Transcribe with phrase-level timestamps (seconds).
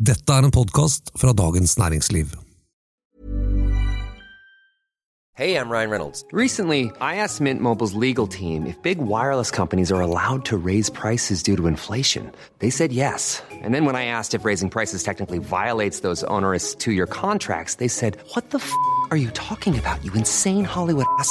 [0.00, 2.26] Dette er en podkast fra Dagens Næringsliv.
[5.34, 6.24] Hey, I'm Ryan Reynolds.
[6.32, 10.90] Recently, I asked Mint Mobile's legal team if big wireless companies are allowed to raise
[10.90, 12.32] prices due to inflation.
[12.60, 13.42] They said yes.
[13.62, 17.74] And then when I asked if raising prices technically violates those onerous two year contracts,
[17.74, 18.72] they said, What the f
[19.10, 21.30] are you talking about, you insane Hollywood ass?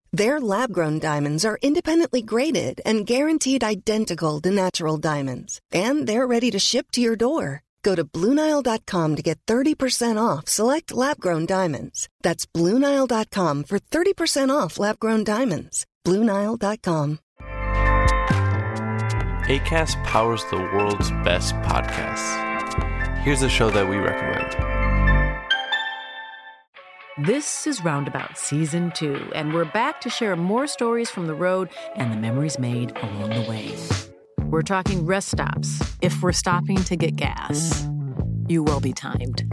[0.13, 6.27] Their lab grown diamonds are independently graded and guaranteed identical to natural diamonds, and they're
[6.27, 7.63] ready to ship to your door.
[7.81, 12.09] Go to BlueNile.com to get 30% off select lab grown diamonds.
[12.21, 15.85] That's BlueNile.com for 30% off lab grown diamonds.
[16.05, 17.19] BlueNile.com.
[19.47, 23.17] ACAST powers the world's best podcasts.
[23.19, 24.70] Here's a show that we recommend.
[27.17, 31.67] This is Roundabout Season 2, and we're back to share more stories from the road
[31.95, 33.75] and the memories made along the way.
[34.45, 37.85] We're talking rest stops, if we're stopping to get gas.
[38.47, 39.41] You will be timed.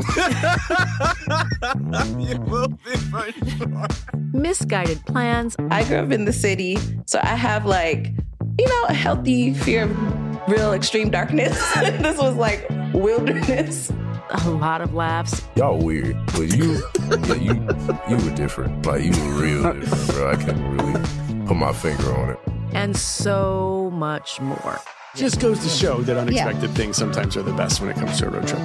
[2.16, 3.86] you will be for sure.
[4.32, 8.12] Misguided plans, I grew up in the city, so I have like,
[8.56, 11.58] you know, a healthy fear of real extreme darkness.
[11.74, 12.64] this was like
[12.94, 13.90] wilderness.
[14.30, 17.68] A lot of laughs, Y'all weird, but you, yeah, you,
[18.08, 18.84] you were different.
[18.86, 20.30] Like you were real different, bro.
[20.30, 22.38] I can't really put my finger on it.
[22.72, 24.78] and so much more.
[25.16, 28.26] Just goes to show that unexpected things sometimes are the best when it comes to
[28.26, 28.60] a road trip.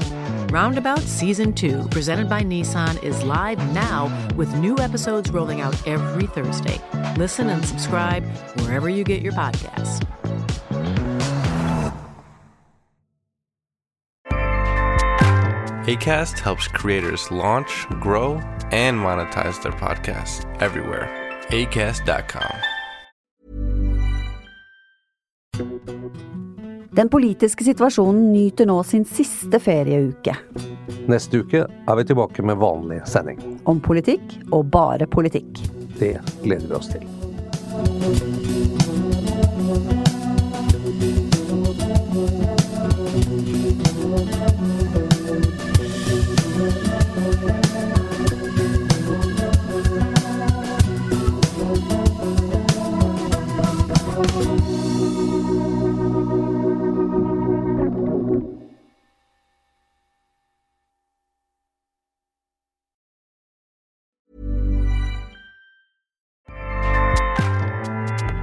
[0.52, 6.28] Roundabout Season 2, presented by Nissan, is live now with new episodes rolling out every
[6.28, 6.80] Thursday.
[7.18, 8.24] Listen and subscribe
[8.60, 10.06] wherever you get your podcasts.
[15.84, 18.40] ACAST helps creators launch, grow,
[18.72, 21.10] and monetize their podcasts everywhere.
[21.50, 22.56] ACAST.com.
[26.92, 30.38] Den politiske situasjonen nyter nå sin siste ferieuke.
[31.12, 33.44] Neste uke er vi tilbake med vanlig sending.
[33.68, 35.66] Om politikk og bare politikk.
[36.00, 36.16] Det
[36.46, 38.63] gleder vi oss til.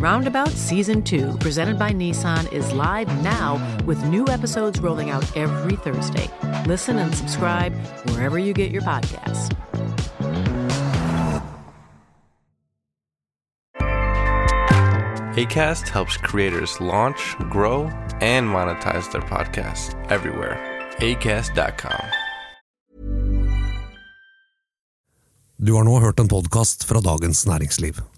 [0.00, 5.76] Roundabout Season 2, presented by Nissan, is live now with new episodes rolling out every
[5.76, 6.28] Thursday.
[6.66, 7.72] Listen and subscribe
[8.10, 9.50] wherever you get your podcasts.
[15.36, 17.84] ACAST helps creators launch, grow,
[18.20, 20.58] and monetize their podcasts everywhere.
[20.98, 22.04] ACAST.com.
[25.56, 28.15] Du har nå hørt en podkast fra Dagens Næringsliv.